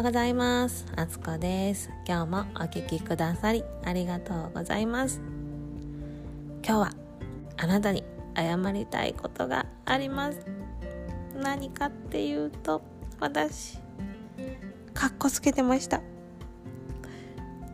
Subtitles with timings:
[0.00, 0.86] ようございます。
[0.96, 1.90] あつこです。
[2.08, 5.20] 今日もお聞きくださりありがとうございます。
[6.66, 6.92] 今日は
[7.58, 8.02] あなたに
[8.34, 10.40] 謝りたいことがあります。
[11.36, 12.80] 何かっていうと
[13.20, 13.76] 私
[14.94, 16.00] かっこつけてました。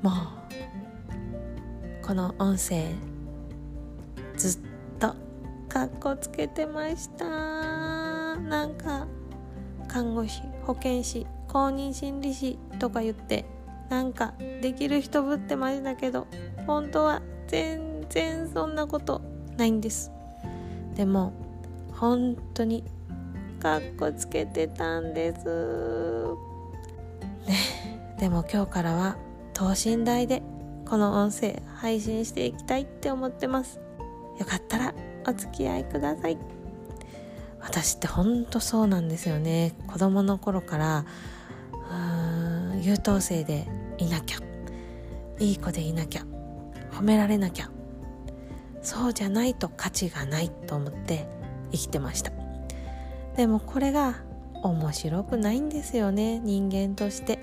[0.03, 2.89] もうこの音声
[4.36, 4.61] ずっ
[4.99, 5.14] と
[5.68, 7.25] かっこつけてました。
[7.25, 9.07] なんか
[9.86, 11.25] 看護師保健師
[11.57, 13.46] 公認心理師とか言って
[13.89, 16.27] なんかできる人ぶってましたけど
[16.67, 19.23] 本当は全然そんなこと
[19.57, 20.13] ないんです。
[20.96, 21.32] でも
[21.93, 22.85] 本当に
[23.59, 25.46] かっこつけてたんです。
[27.46, 27.57] ね
[28.21, 29.17] でも今日からは
[29.54, 30.43] 等身大で
[30.85, 33.81] この音声配信していきたいって思ってます。
[34.39, 34.95] よかったら
[35.27, 36.37] お付き合いください。
[37.61, 39.73] 私ってほんとそうなんですよね。
[39.87, 41.07] 子供の頃から
[42.83, 43.67] 優等生で
[43.99, 44.39] いなきゃ。
[45.39, 46.23] いい子でいなきゃ。
[46.93, 47.71] 褒められなきゃ。
[48.83, 51.29] そうじゃないと価値がないと思って
[51.73, 52.33] 生きてました。
[53.37, 54.15] でもこれが
[54.63, 56.39] 面白くないんですよね。
[56.39, 57.39] 人間として。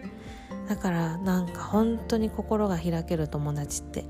[0.68, 4.06] だからなんか本当に心が開ける友達って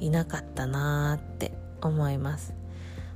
[0.00, 2.54] いなかったなーって思います。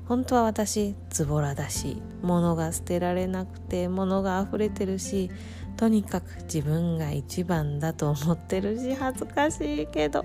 [0.07, 5.31] 本当は私ズボラだし物が捨てられなくて物が溢れてるし
[5.77, 10.25] とにかく自分が一番だと思ってるし恥ずかしいけど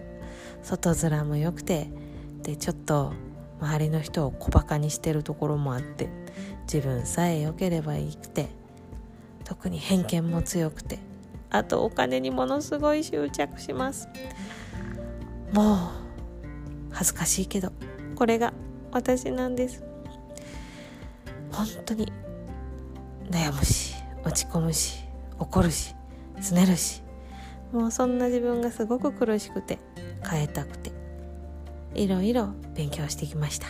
[0.63, 1.89] 外面も良くて
[2.43, 3.13] でちょっと
[3.59, 6.09] 周りの人を小バカにしてるところもあって
[6.71, 8.47] 自分さえ良ければいいくて
[9.43, 10.99] 特に偏見も強くて
[11.49, 14.09] あとお金にものすごい執着します。
[15.53, 15.77] もう
[16.91, 17.71] 恥ずかしいけど
[18.15, 18.53] これが
[18.91, 19.83] 私なんです。
[21.51, 22.11] 本当に
[23.31, 25.06] 悩むし落ち込むし
[25.39, 25.95] 怒るし
[26.39, 27.03] すねるし。
[27.71, 29.79] もうそんな自分がすごく苦しくて
[30.29, 30.91] 変えたくて
[31.95, 33.67] いろいろ勉強してきました。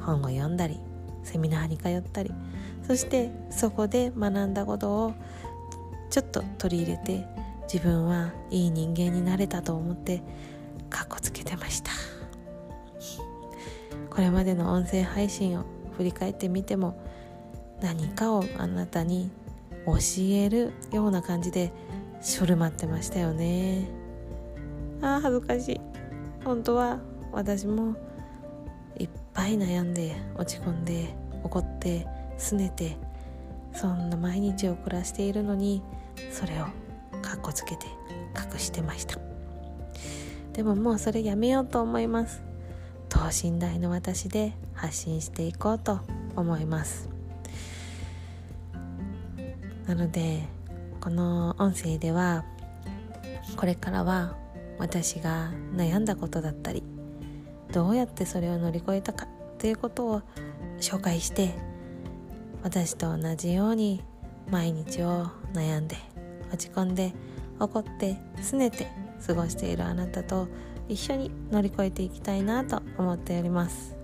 [0.00, 0.80] 本を読んだり
[1.22, 2.34] セミナーに通ったり
[2.84, 5.14] そしてそこで学んだことを
[6.10, 7.24] ちょっと取り入れて
[7.72, 10.20] 自分はいい人間になれたと思って
[10.90, 11.92] かっこつけてました。
[14.10, 15.64] これまでの音声配信を
[15.96, 17.00] 振り返ってみても
[17.80, 19.30] 何かをあなたに
[19.86, 21.72] 教えるような感じで
[22.20, 23.88] しょるまってましたよね。
[25.00, 25.80] あー恥ずかしい。
[26.44, 27.00] 本当は
[27.32, 27.96] 私も
[28.98, 32.06] いっぱい悩んで落ち込んで怒って
[32.38, 32.96] 拗ねて
[33.72, 35.82] そんな毎日を暮らしているのに
[36.30, 36.66] それを
[37.22, 37.86] かっこつけて
[38.52, 39.18] 隠してました。
[40.52, 42.42] でももうそれやめようと思います。
[43.08, 46.00] 等身大の私で発信していこうと
[46.36, 47.11] 思います。
[49.86, 50.48] なので
[51.00, 52.44] この音声では
[53.56, 54.36] これからは
[54.78, 56.82] 私が悩んだことだったり
[57.72, 59.26] どうやってそれを乗り越えたか
[59.58, 60.22] ということを
[60.80, 61.54] 紹介して
[62.62, 64.02] 私と同じように
[64.50, 65.96] 毎日を悩んで
[66.52, 67.12] 落ち込んで
[67.58, 68.88] 怒って拗ねて
[69.26, 70.48] 過ごしているあなたと
[70.88, 73.96] 一緒に乗り越えていきたいなと思っております。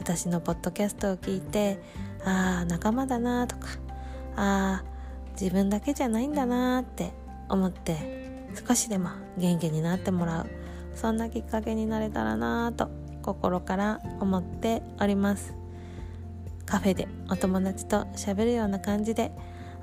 [0.00, 1.78] 私のポッドキャストを聞いて
[2.24, 3.68] ああ仲間だなとか
[4.34, 4.84] ああ
[5.40, 7.12] 自分だけじゃないんだなって
[7.48, 9.08] 思って少しでも
[9.38, 10.46] 元気になってもらう
[10.94, 12.90] そんなきっかけになれたらなと
[13.22, 15.54] 心から思っております。
[16.66, 19.32] カフェでお友達と喋るような感じで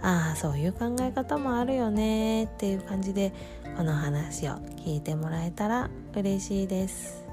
[0.02, 3.34] ああそういう考え方もあるよねっていう感じで
[3.76, 4.54] この話を
[4.86, 7.26] 聞いてもらえたら嬉しいです。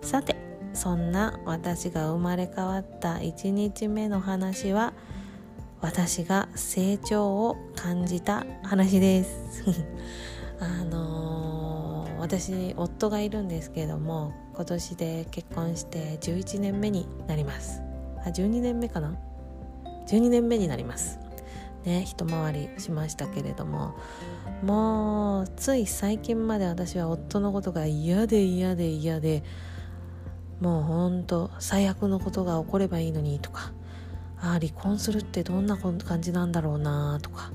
[0.00, 0.36] さて
[0.72, 4.92] そんな私が生まれ変わった1日目の話は
[5.80, 9.64] 「私が成長を感じた話です。
[10.60, 17.80] あのー、私夫がいるんですけれども今年で結婚して11年目になります。
[18.24, 19.16] あ12年目かな
[20.06, 21.18] ？12年目になります。
[21.84, 23.94] ね一回りしましたけれども
[24.62, 29.42] もうつい最近まで私は夫のことが嫌で嫌で嫌で
[30.60, 33.72] もうほんと最悪のことが起こればいいのにとか
[34.40, 37.52] あ離婚するってどんな感じなんだろうなとか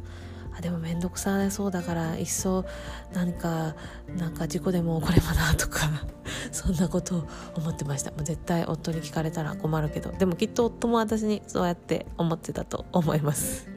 [0.58, 2.66] あでも面倒くさそうだからいっそ
[3.14, 3.76] 何か
[4.18, 5.90] なんか事故でも起こればなとか。
[6.52, 8.12] そんなことを思ってました。
[8.12, 10.12] もう絶対夫に聞かれたら困るけど。
[10.12, 13.68] でもきっと夫も私にそうやって思ってたと思います。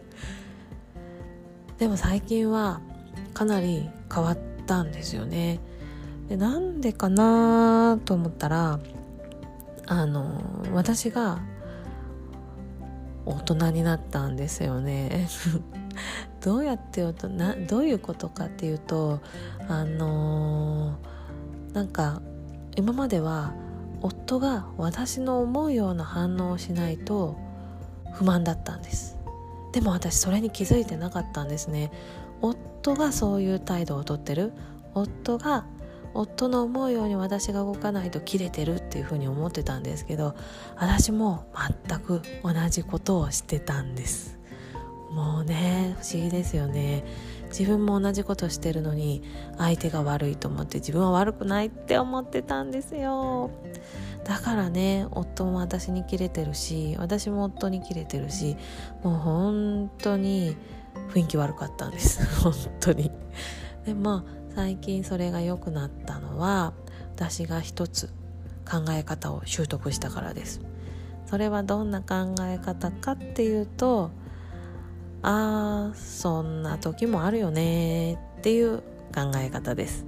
[1.78, 2.81] でも最近は
[3.34, 5.61] かなり変わったんですよね。
[6.28, 8.78] でなんでかなと思ったら
[9.87, 11.40] あの私が
[13.28, 15.28] 大人になったんですよね。
[16.40, 19.20] どうやって言うとなどういうことかっていうと
[19.69, 22.22] あのー、なんか
[22.76, 23.52] 今までは
[24.00, 27.36] 夫が私の思うような反応をしないと
[28.12, 29.19] 不満だったんです。
[29.72, 31.90] でも私それに気づいてなかったんですね。
[32.40, 34.52] 夫がそういう態度をとってる。
[34.94, 35.64] 夫が
[36.14, 40.34] 夫の思うように私が動かないと切れてるっていうふうに思ってたんですけど
[40.76, 41.46] 私も
[41.87, 44.38] 全く同じことをしてたんです。
[45.10, 47.05] もうね不思議ですよね。
[47.49, 49.22] 自分も同じことしてるのに
[49.56, 53.50] 相手が悪いと思って自分は悪くないって思ってたんですよ。
[54.25, 58.56] だからね夫も私にキレてるし私も夫にキレてるし
[59.02, 60.56] もう本当に
[61.14, 62.25] 雰囲気悪かったんです。
[62.43, 63.11] 本当に。
[63.87, 66.72] でまあ最近それが良くなったのは
[67.14, 68.08] 私が一つ
[68.69, 70.60] 考え方を習得したからです。
[71.26, 74.10] それはどんな考え方かっていうと
[75.22, 78.78] あーそんな時もあるよねっていう
[79.14, 80.05] 考え方です。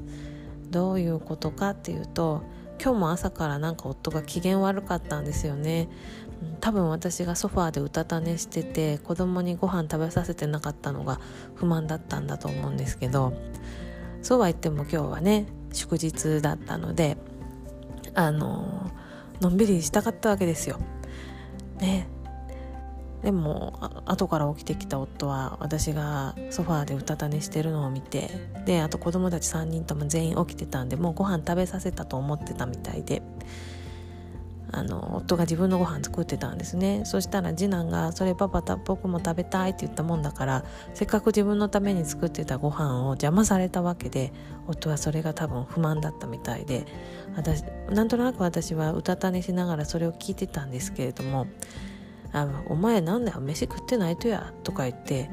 [0.69, 2.43] どういうことかっていうと
[2.83, 5.89] 今日も朝からなんか夫が機嫌悪かったんですよね。
[6.61, 11.21] 多分私がソファーでうたた寝してて子供にご飯食べさせてなかったのが
[11.55, 13.33] 不満だったんだと思うんですけど
[14.23, 17.17] そうは言っても今日はね祝日だったので
[18.15, 18.91] あの
[19.41, 20.79] のんびりしたかったわけですよ。
[21.81, 22.09] ね
[23.23, 28.31] でも後から起きてきた夫は私がソファーでうたた寝してるのを見て
[28.65, 33.21] であと子供たち3人とも全員起きてたんでもうご飯食べさせたと思ってたみたいで
[34.73, 37.03] あの夫が自分のご飯作ってたんですね。
[37.05, 40.65] そしたら次男が「それパパ僕も食べたい」って言ったもんだから
[40.95, 44.33] せっかく自分のために作ってたご飯を邪魔されたわけで
[44.69, 46.87] 夫はそれが多分不満だったみたいで
[47.37, 51.47] 私なんとなく私はうたた寝しながらそれを聞いてたんですけれども
[52.33, 55.31] 「あお前なんだよ飯食ってないとや」とか言って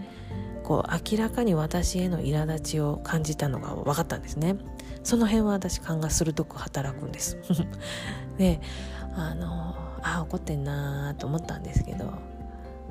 [0.68, 4.58] こう明らかに私への苛立ちを感じたのが分かったんですね。
[5.02, 7.38] その辺は私勘が鋭く働くんです。
[8.38, 8.60] で
[9.16, 12.12] あのあ怒ってんなと思ったんですけど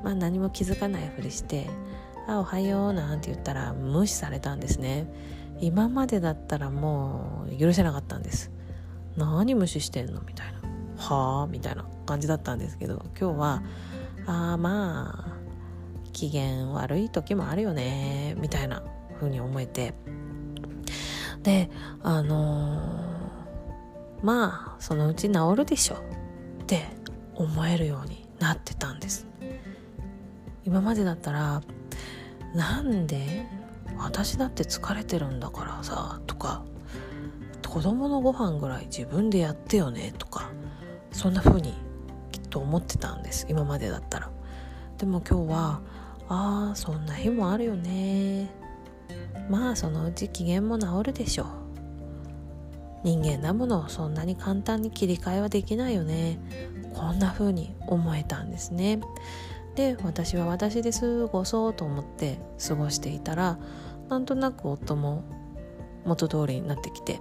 [0.03, 1.69] まあ何も気づかないふりして
[2.27, 5.05] 「あおはよう」なんて言ったら無視されたんですね。
[5.59, 8.49] 今までだったらもう許せなかったんです。
[9.17, 10.21] 何無視してんの？
[10.21, 10.57] みたいな。
[10.97, 13.61] はあみたいな感じだったんですけど今日は
[14.25, 15.36] ああまあ
[16.17, 18.81] 機嫌悪い時もあるよねみたいな
[19.19, 19.93] 風に思えて。
[21.43, 21.69] で
[22.01, 25.97] あのー、まあそのうち治るでしょ
[26.63, 26.85] って
[27.35, 29.27] 思えるようになってたんです。
[30.65, 31.61] 今までだったら
[32.55, 33.45] なんで
[33.99, 36.65] 私だって疲れてるんだからさとか
[37.67, 40.49] 子供のご飯ぐらい自分でやってよねとか
[41.11, 41.73] そんな風に
[42.31, 44.31] きっと思ってたんです今までだったら。
[44.97, 45.81] でも今日は
[46.29, 48.49] ああそんな日もあるよね。
[49.49, 51.47] まあそのうち機嫌も治るでしょう。
[53.03, 56.39] 人間なものそんなに簡単に切り替えはできないよね。
[56.93, 58.99] こんな風に思えたんですね。
[59.75, 63.59] で私は私で過ごそうと思って過ごしていたら
[64.09, 65.23] なんとなく夫も
[66.03, 67.19] 元通りになってきて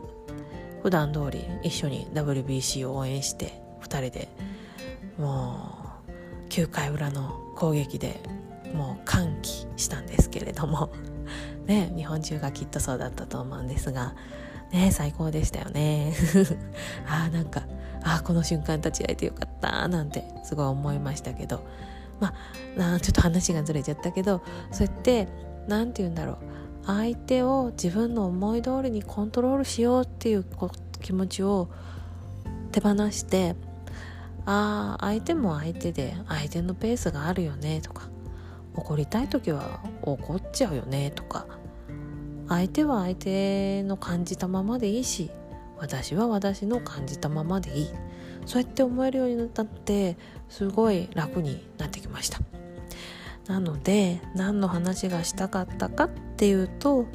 [0.83, 4.29] 普段通り一緒に WBC を応援して2人で
[5.19, 5.71] も
[6.09, 8.21] う9回裏の攻撃で
[8.75, 10.91] もう歓喜したんですけれども。
[11.67, 14.15] ね日本中がきっとそうだったと思うんですが。
[14.73, 16.13] ね最高でしたよね。
[17.09, 17.63] あなんか
[18.03, 19.89] あこの瞬間立ち会えてよかった。
[19.89, 21.63] なんてすごい思いましたけど。
[22.21, 22.33] ま
[22.79, 25.29] あちょっと話がずれちゃったけどそうやって
[25.69, 26.37] 何て言うんだろう。
[26.87, 30.45] 相手を自分の思い通りにコントロールしようっていう
[31.03, 31.69] 気持ちを
[32.71, 33.57] 手放して
[34.45, 38.09] ああ相手も相手で相手のペースがあるよねとか。
[38.77, 41.47] 怒りたい時は怒っちゃうよねとか
[42.49, 45.31] 相手は相手の感じたままでいいし
[45.79, 47.91] 私は私の感じたままでいい。
[48.47, 50.17] そうやって思えるようになったって
[50.49, 52.39] すごい楽になってきました。
[53.49, 57.07] なので何の話がしたかったかっていうと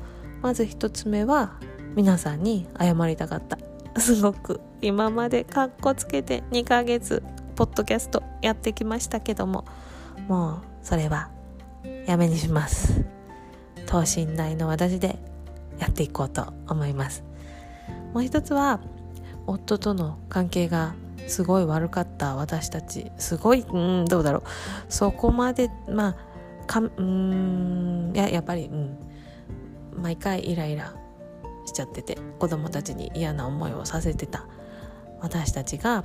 [0.41, 1.59] まず一つ目は
[1.95, 3.57] 皆さんに謝りたかった。
[3.99, 7.23] すごく今までかっこつけて2ヶ月
[7.55, 9.65] ポッドキャストやってきましたけども
[10.29, 11.29] もうそれは
[12.05, 13.03] やめにします。
[13.85, 15.19] 等身大の私で
[15.79, 17.23] やっていこうと思います。
[18.13, 18.79] もう一つは
[19.47, 20.93] 夫との関係が
[21.27, 23.11] すごい悪かった私たち。
[23.17, 24.43] すごいうんどうだろう。
[24.89, 26.15] そこまでま
[26.63, 28.97] あかうんややっぱりうん。
[29.93, 30.93] 毎回イライラ
[31.65, 34.45] しちゃってて子供たちに嫌な思いをさせてた。
[35.19, 36.03] 私たちが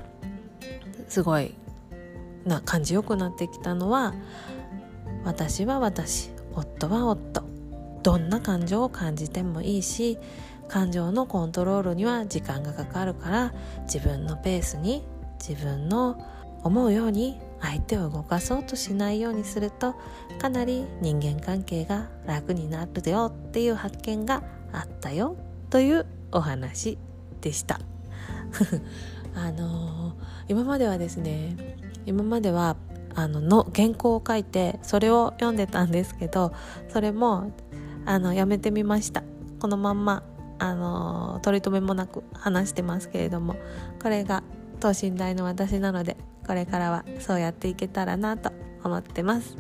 [1.09, 1.55] すごい
[2.45, 4.15] な感じよくなってきたのは
[5.27, 7.43] 私は私夫は夫。
[8.05, 10.17] どんな感情を感じてもいいし
[10.69, 13.53] 感情のコントロールには時間がかかるから
[13.93, 15.03] 自分のペースに
[15.41, 16.17] 自分の
[16.63, 19.97] 思うように相手を動かそうとしないようにすると
[20.39, 25.37] かなり人間関係が楽になるよっていう発見があったよ
[25.71, 26.99] というお話
[27.41, 27.81] でした。
[29.35, 30.15] あのー、
[30.49, 31.57] 今まではですね
[32.07, 32.77] 今までは
[33.17, 36.53] あのの原稿を書いてそれを読んでたんですけど
[36.91, 37.51] それも
[38.05, 39.25] あのやめてみました。
[39.59, 40.23] このまんま
[40.59, 43.57] あの取り留めもなく話してますけれども
[44.01, 44.43] これが
[44.81, 48.53] 等身大の私なのでこれからはそうやっていけたらなと
[48.85, 49.57] 思ってます。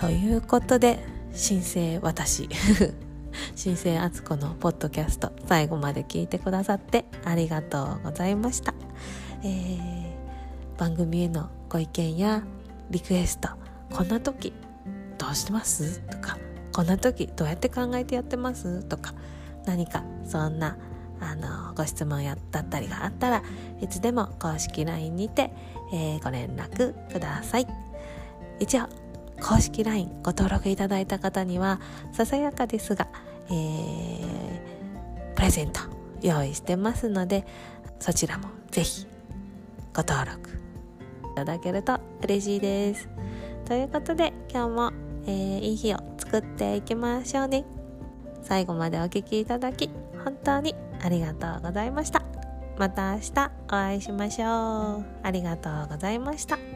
[0.00, 0.98] ということで
[1.32, 2.48] 新生私。
[3.56, 8.74] 新生あつこのポッドキャスト最後まで聞いてくださってありがとうございました、
[9.42, 12.44] えー、番組へのご意見や
[12.88, 13.48] リクエスト
[13.90, 14.52] こんな時
[15.18, 15.98] どうしてます？
[16.02, 16.38] とか
[16.72, 18.84] こんな時どうやって考えてやってます？
[18.84, 19.12] とか
[19.66, 20.78] 何かそんな
[21.20, 23.42] あのご質問やだったりがあったら
[23.80, 25.50] いつでも公式 LINE にて、
[25.92, 27.66] えー、ご連絡ください。
[28.60, 28.86] 一応
[29.42, 31.80] 公式 LINE ご登録いただいた方には
[32.12, 33.08] ささやかですが、
[33.48, 35.80] えー、プレゼント
[36.22, 37.44] 用意してますので
[37.98, 39.08] そちらもぜひ
[39.92, 40.62] ご登録
[41.34, 43.08] ただけると嬉しいです。
[43.64, 44.92] ということで今日も、
[45.26, 47.64] えー、いい日を作っていきましょうね。
[48.42, 49.90] 最後までお聴きいただき
[50.22, 52.22] 本当にありがとうございました。
[52.78, 55.04] また明日お会いしましょう。
[55.22, 56.73] ありがとうございました。